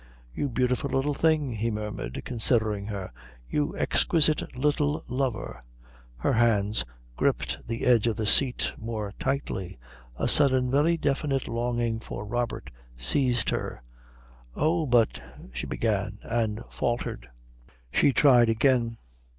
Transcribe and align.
"You 0.33 0.49
beautiful 0.49 0.89
little 0.89 1.13
thing," 1.13 1.51
he 1.51 1.69
murmured, 1.69 2.23
considering 2.25 2.87
her. 2.87 3.11
"You 3.47 3.77
exquisite 3.77 4.55
little 4.57 5.03
lover." 5.07 5.63
Her 6.17 6.33
hands 6.33 6.83
gripped 7.15 7.67
the 7.67 7.85
edge 7.85 8.07
of 8.07 8.15
the 8.15 8.25
seat 8.25 8.73
more 8.79 9.13
tightly. 9.19 9.77
A 10.15 10.27
sudden 10.27 10.71
very 10.71 10.97
definite 10.97 11.47
longing 11.47 11.99
for 11.99 12.25
Robert 12.25 12.71
seized 12.97 13.51
her. 13.51 13.83
"Oh, 14.55 14.87
but" 14.87 15.21
she 15.53 15.67
began, 15.67 16.17
and 16.23 16.63
faltered. 16.71 17.29
She 17.91 18.11
tried 18.11 18.49
again. 18.49 18.97